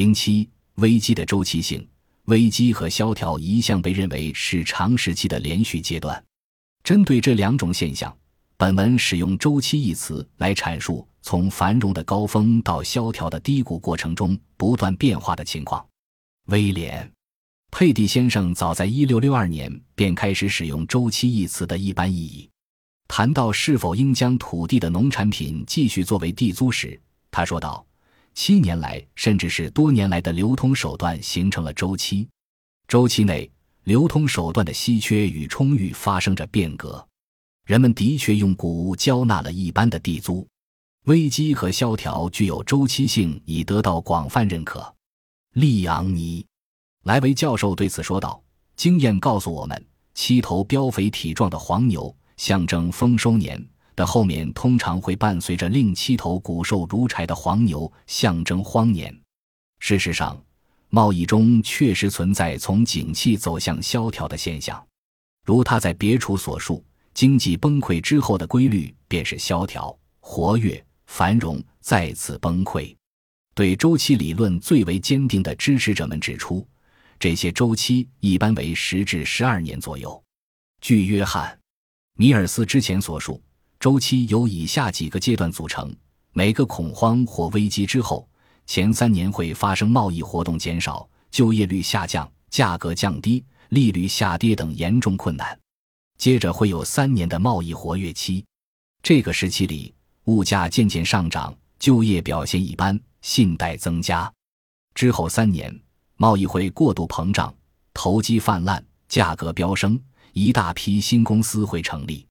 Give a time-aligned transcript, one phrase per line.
[0.00, 1.86] 零七危机的周期性，
[2.24, 6.24] 危机和萧条一向被认为是长时期的连续阶段。
[6.82, 8.16] 针对这两种现象，
[8.56, 15.86] 本文使用“周期”一词来阐述从繁荣的高峰到萧条的低谷过程中不断变化的情况。
[16.46, 17.06] 威廉·
[17.70, 22.48] 佩蒂先生早在1662年便开始使用“周期”一词的一般意义。
[23.06, 26.98] 谈到是否应将土地的农产品继续作为地租时，
[27.30, 27.84] 他说道。
[28.42, 32.26] 七年来，甚至是多年来的流通手段形成了周期。
[32.88, 33.50] 周期内，
[33.84, 37.06] 流通手段的稀缺与充裕发生着变革。
[37.66, 40.48] 人们的确用谷物交纳了一般的地租。
[41.04, 44.90] 危机和萧条具有周期性，已得到广泛认可。
[45.52, 46.42] 利昂尼·
[47.04, 48.42] 莱维教授对此说道
[48.74, 53.62] ：“经验告诉我们，七头膘肥体壮的黄牛象征丰收年。”
[54.00, 59.14] 的后面通常会伴随着另七头骨瘦如柴的黄牛，象征荒年。
[59.78, 60.42] 事实上，
[60.88, 64.82] 贸易中确实存在从景气走向萧条的现象，
[65.44, 72.96] 如他在别处所述，经济崩溃之后的规律便是萧条、活跃、繁荣再次崩溃。
[73.54, 76.66] 对周期理论最为坚定的支持者们指出，
[77.18, 80.22] 这些周期一般为十至十二年左右。
[80.80, 81.52] 据约翰·
[82.16, 83.38] 米尔斯之前所述。
[83.80, 85.90] 周期由以下几个阶段组成：
[86.34, 88.28] 每个恐慌或危机之后，
[88.66, 95.56] 前三年会发生贸易活动减少、就业率下降、价格降低、利率下跌等严重困难；
[96.18, 98.44] 接着会有三年的贸易活跃期，
[99.02, 99.94] 这个时期里
[100.24, 104.30] 物价渐渐上涨，就业表现一般，信贷增加；
[104.94, 105.74] 之后三年
[106.16, 107.54] 贸易会过度膨胀，
[107.94, 109.98] 投机泛滥，价格飙升，
[110.34, 112.26] 一大批新公司会成立；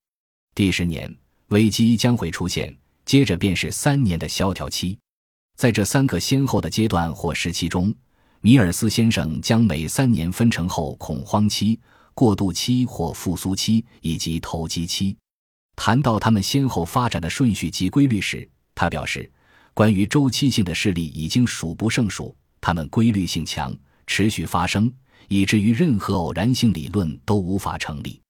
[0.54, 1.12] 第十年。
[1.50, 4.98] 危机将会出现，接着便是三年的萧条期。
[5.58, 7.94] 在这三个先后的阶段或时期中，
[8.42, 11.80] 米尔斯先生将每三年分成后恐慌期、
[12.14, 15.18] 过渡期或复苏期以及投机期。
[15.76, 19.30] 谈到他们先后发展的顺序及规律时，他表示，
[19.74, 23.76] 关于周期性的事例已经数不胜数，它们规律性强，
[24.06, 24.92] 持续发生，
[25.28, 28.22] 以至于任何偶然性理论都无法成立。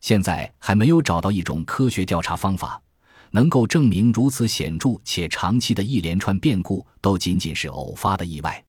[0.00, 2.80] 现在还没有找到一种科学调查方法，
[3.30, 8.64] 能够证明如此显著且长期的一连串变故都仅仅是偶发的意外。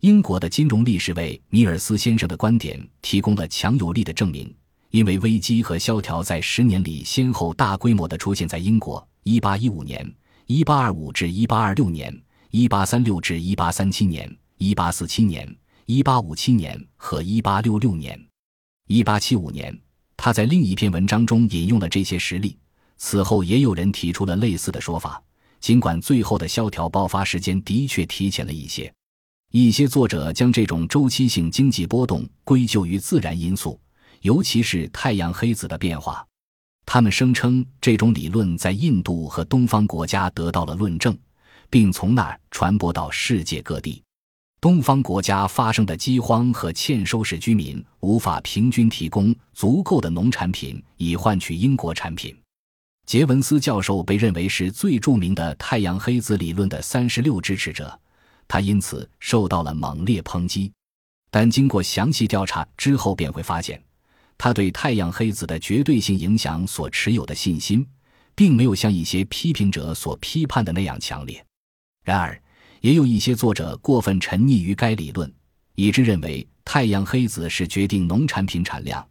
[0.00, 4.54] 英国的金融历史为米尔斯先生的观点提供了强有力的证明，
[4.90, 10.14] 因为危机和萧条在十年里先后大规模地出现在英国：1815年、
[10.48, 12.22] 1825至1826年、
[12.52, 18.26] 1836至1837年、1847年、1857年和1866年。
[18.88, 19.80] 1875年。
[20.26, 22.58] 他在另一篇文章中引用了这些实例。
[22.96, 25.22] 此后也有人提出了类似的说法，
[25.60, 28.92] 尽管最后的萧条爆发时间的确提前了一些。
[29.52, 33.78] 一些作者将这种周期性经济波动归咎于自然因素，
[34.22, 36.26] 尤其是太阳黑子的变化。
[36.84, 41.16] 他们声称这种理论在印度和东方国家得到了论证，
[41.70, 44.02] 并从那儿传播到世界各地。
[44.60, 52.36] 东方国家发生的饥荒和欠收使居民无法平均提供足够的农产品以换取英国产品。
[53.06, 57.96] 杰文斯教授被认为是最著名的太阳黑子理论的三十六支持者，
[58.48, 60.72] 他因此受到了猛烈抨击。
[61.30, 63.80] 但经过详细调查之后，便会发现
[64.38, 67.86] 他对太阳黑子的绝对性影响所持有的信心，
[68.34, 71.44] 并没有像一些批评者所批判的那样强烈。
[72.02, 72.42] 然而，
[72.80, 75.32] 也有一些作者过分沉溺于该理论，
[75.74, 79.06] 以致认为太阳黑子是决定农产品产量，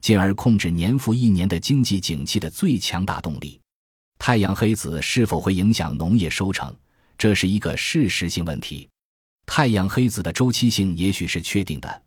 [0.00, 3.60] 进而控制年复一年的经济景气的最强大动力。
[4.18, 6.74] 太阳黑子是否会影响农业收成，
[7.16, 8.88] 这是一个事实性问题。
[9.46, 12.02] 太阳黑子的周期性也许是确定的。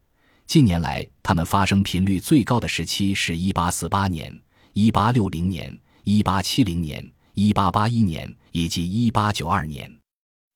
[0.46, 4.42] 近年来，它们发生频率最高的时期是1848年、
[4.74, 10.01] 1860年、1870年、1881年以及1892年。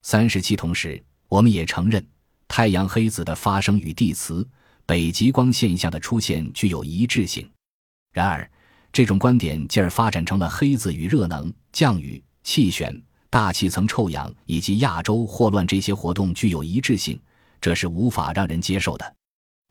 [0.08, 0.54] 三十七。
[0.54, 2.06] 同时，我们也承认，
[2.46, 4.48] 太阳黑子的发生与地磁
[4.86, 7.44] 北极光现象的出现具有一致性。
[8.12, 8.48] 然而，
[8.92, 17.20] 这种观点进而发展成了黑子与热能、降雨、气旋、大气层臭氧以及亚洲霍乱这些活动具有一致性，
[17.60, 19.14] 这是无法让人接受的。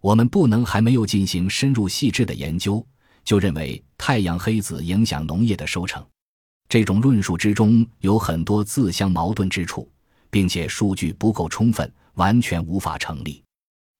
[0.02, 2.86] 我们不能还没有进行深入细致的研究，
[3.24, 6.06] 就认为太阳黑子影响农业的收成。
[6.68, 9.90] 这种论述之中有很多自相矛盾之处。
[10.36, 13.42] 并且数据不够充分，完全无法成立。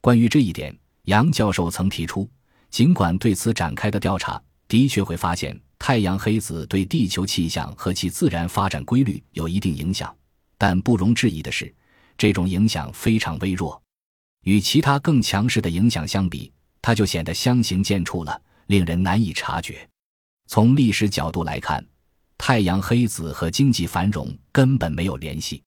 [0.02, 2.30] 关于这一点，杨教授曾提出，
[2.70, 10.14] 尽管对此展开的调查的确会发现太阳黑子对地球气象和其自然发展规律有一定影响，
[10.58, 11.74] 但不容置疑的是，
[12.18, 13.82] 这种影响非常微弱。
[14.44, 16.52] 与其他更强势的影响相比，
[16.82, 19.88] 它就显得相形见绌了，令人难以察觉。
[20.48, 21.82] 从历史角度来看，
[22.38, 25.64] 太阳黑子和经济繁荣根本没有联系。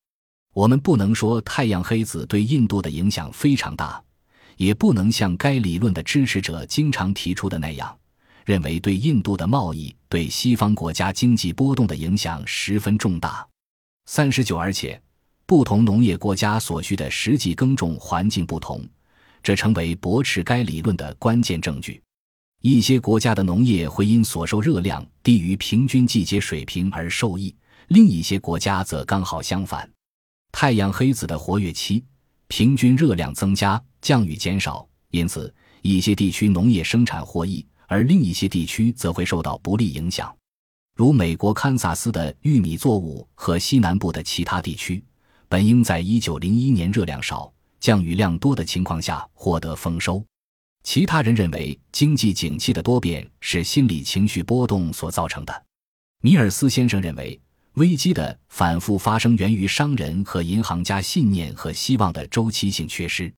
[0.52, 4.02] 我们不能说太阳黑子对印度的影响非常大，
[4.56, 7.96] 也不能像该理论的支持者经常提出的那样，
[8.44, 13.46] 认为对印度的贸易对西方国家经济波动的影响十分重大。
[14.06, 15.00] 三十九，而且。
[15.46, 18.86] 不同农业国家所需的实际耕种环境不同，
[19.42, 22.02] 这成为驳斥该理论的关键证据。
[22.60, 27.56] 一些国家的农业会因所受热量低于平均季节水平而受益，
[27.86, 29.90] 另一些国家则刚好相反。
[30.52, 32.04] 太阳黑子的活跃期，
[32.48, 40.34] 平均热量增加，降雨减少，因此一些地区农业生产获益，而另一些地区则会受到不利影响，
[40.96, 45.02] 如美国堪萨斯的玉米作物和西南部的其他地区。
[45.50, 47.50] 本应在一九零一年热量少、
[47.80, 50.22] 降雨量多的情况下获得丰收。
[50.82, 55.64] 其他人认为，经济景气的多变是心理情绪波动所造成的。
[56.20, 57.40] 米尔斯先生认为，
[57.78, 63.32] 危机的反复发生源于商人和银行家信念和希望的周期性缺失。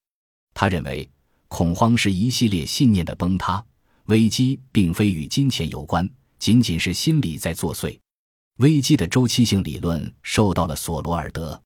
[0.55, 1.09] 他认为，
[1.49, 3.63] 恐慌是一系列信念的崩塌，
[4.07, 6.09] 危机并非与金钱有关，
[6.39, 7.99] 仅仅是心理在作祟。
[8.57, 11.61] 危机的周期性理论受到了索罗尔德。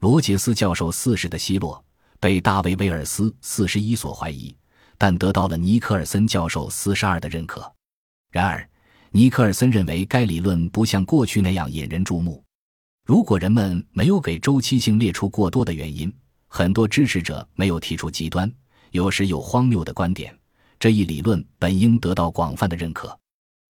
[0.00, 1.82] 罗杰斯教授四十的奚落
[2.18, 4.54] 被大卫威尔斯四十一所怀疑，
[4.98, 7.72] 但得到了尼克尔森教授四十二的认可。
[8.30, 8.68] 然而，
[9.12, 12.42] 尼克尔森认为该理论不像过去那样引人注目。
[13.04, 16.12] 如果人们没有给周期性列出过多的原因，
[16.46, 18.50] 很多支持者没有提出极端、
[18.92, 20.32] 有时有荒谬的观点，
[20.78, 23.18] 这一理论本应得到广泛的认可。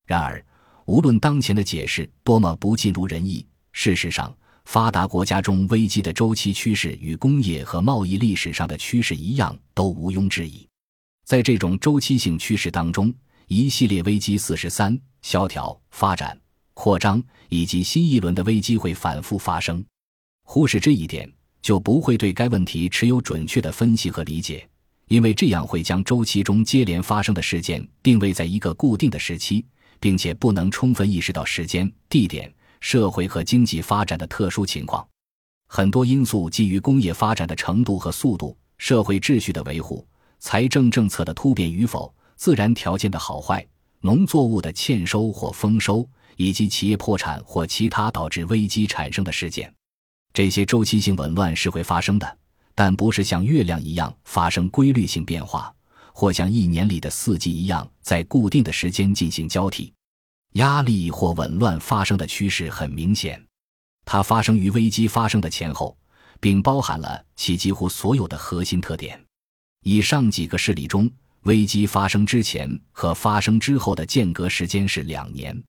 [0.06, 0.44] 然而，
[0.84, 4.34] 无论当前的解释多么不尽如人意，事实上。
[4.66, 10.68] 发达国家中危机的周期趋势与工业和贸易历史上的趋势一样，都毋庸置疑。
[11.24, 13.12] 在这种周期性趋势当中，
[13.48, 16.38] 一系列危机四十三、萧条、发展、
[16.74, 19.84] 扩张以及新一轮的危机会反复发生。
[20.44, 21.30] 忽视这一点，
[21.62, 24.68] 就不会对该问题持有准确的分析和理解，
[25.08, 29.64] 因为这样会将周期中接连发生的事件定位在一个固定的时期，
[29.98, 32.52] 并且不能充分意识到时间、地点。
[32.80, 35.06] 社会和经济发展的特殊情况，
[35.68, 40.02] 很多因素基于工业发展的程度和速度、社会秩序的维护、
[40.38, 43.62] 财政政策的突变与否、自然条件的好坏、
[44.02, 49.72] 农作物的欠收或丰收，以及企业破产或其他导致危机产生的事件。
[50.32, 52.38] 这些周期性紊乱是会发生的，
[52.74, 55.74] 但不是像月亮一样发生规律性变化，
[56.14, 59.92] 或像一年里的四季一样在固定的时间进行交替。
[60.54, 63.44] 压力或紊乱发生的趋势很明显，
[64.04, 65.96] 它发生于危机发生的前后，
[66.40, 69.22] 并包含了其几乎所有的核心特点。
[69.82, 71.10] 以上几个事例中，
[71.42, 75.60] 危机发生之前和发生之后的间隔时间是两年。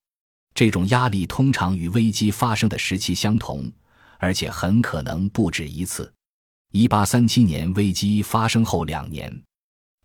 [0.53, 3.71] 这种压力通常与危机发生的时期相同，
[4.19, 6.11] 而且很可能不止一次。
[6.71, 9.41] 一八三七年危机发生后两年，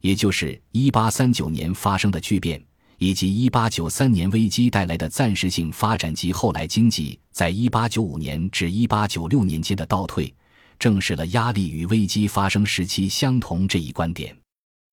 [0.00, 2.64] 也就是一八三九年发生的巨变。
[2.98, 10.34] 以及1893年危机带来的暂时性发展及后来经济在1895年至1896年间的倒退，
[10.78, 14.34] 证实了压力与危机发生时期相同这一观点。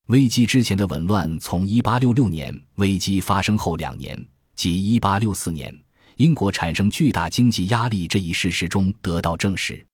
[0.07, 5.83] 危机之前的紊乱从1866年危机发生后两年，即1864年，
[6.17, 9.85] 英国产生巨大经济压力这一事实中得到证实。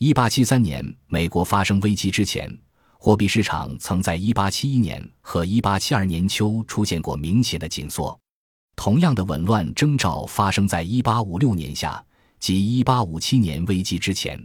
[0.00, 2.56] 1873年美国发生危机之前。
[2.98, 8.18] 货币市场曾在1871年和1872年秋出现过明显的紧缩，
[8.74, 12.04] 同样的紊乱征兆发生在1856年夏
[12.40, 14.42] 即1857年危机之前。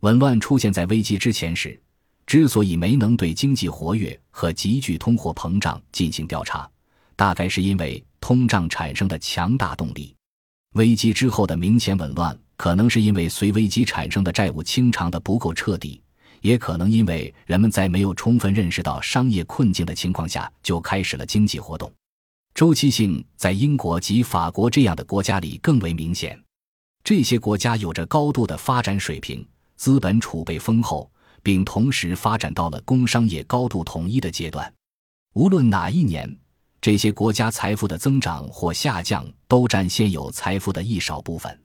[0.00, 1.80] 紊乱出现在危机之前时，
[2.28, 6.68] 之所以没能对经济活跃和急剧通货膨胀进行调查，
[7.16, 10.14] 大概是因为通胀产生的强大动力。
[10.74, 16.02] 危机之后的明显紊乱，可能是因为随危机产生的债务清偿的不够彻底。
[16.42, 21.90] 也可能因为人们在没有充分认识到商业困境的情况下就开始了经济活动，
[22.52, 26.38] 周期性在英国及法国这样的国家里更为明显。
[27.02, 29.42] 这些国家有着高度的发展水平，
[29.76, 31.10] 资本储备丰厚，
[31.42, 34.72] 并同时发展到了工商业高度统一的阶段。
[35.34, 36.36] 无论哪一年，
[36.80, 41.58] 这些国家财富的增长或下降都占现有财富的一少部分。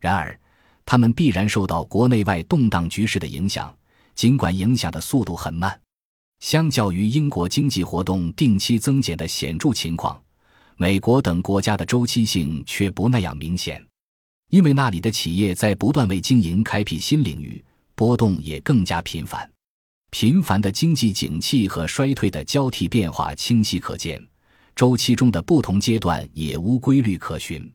[0.00, 0.38] 然而，
[0.84, 3.74] 他们必然受到国内外动荡局势的影响。
[4.14, 5.78] 尽管影响的速度很慢，
[6.40, 10.18] 相较于英国经济活动定期增减的显著情况，
[10.78, 13.84] 美国等国家的周期性却不那样明显。
[14.48, 17.62] 因为那里的企业在不断为经营开辟新领域，
[17.96, 19.50] 波动也更加频繁。
[20.10, 24.24] 频繁的经济景气和衰退的交替变化清晰可见，
[24.74, 27.72] 周期中的不同阶段也无规律可循。